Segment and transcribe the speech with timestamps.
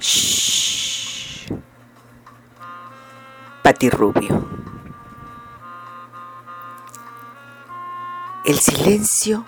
[0.00, 1.52] Shh.
[3.62, 4.48] Pati Rubio.
[8.44, 9.44] El silencio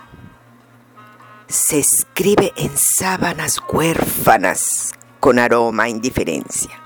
[1.47, 4.91] se escribe en sábanas huérfanas
[5.21, 6.77] con aroma a indiferencia.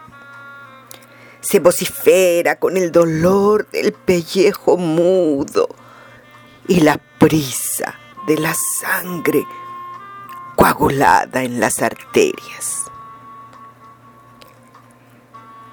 [1.41, 5.69] Se vocifera con el dolor del pellejo mudo
[6.68, 7.96] y la prisa
[8.27, 9.43] de la sangre
[10.55, 12.86] coagulada en las arterias.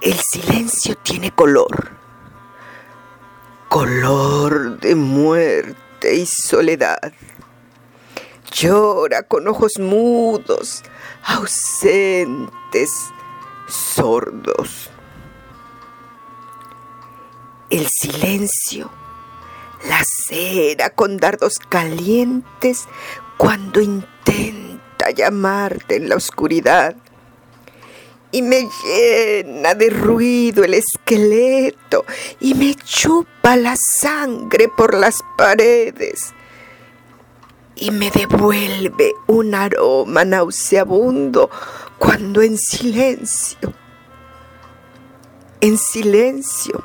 [0.02, 1.92] El silencio tiene color,
[3.68, 7.12] color de muerte y soledad.
[8.50, 10.82] Llora con ojos mudos,
[11.22, 12.90] ausentes,
[13.68, 14.90] sordos.
[17.70, 18.90] El silencio
[19.88, 22.88] lacera con dardos calientes
[23.36, 26.96] cuando intenta llamarte en la oscuridad
[28.32, 32.04] y me llena de ruido el esqueleto
[32.40, 36.32] y me chupa la sangre por las paredes
[37.76, 41.50] y me devuelve un aroma nauseabundo
[41.98, 43.72] cuando en silencio,
[45.60, 46.82] en silencio,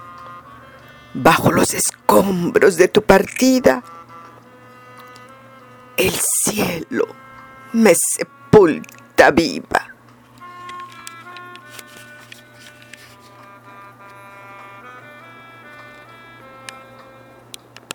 [1.13, 3.83] bajo los escombros de tu partida,
[5.97, 7.07] el cielo
[7.73, 9.86] me sepulta viva.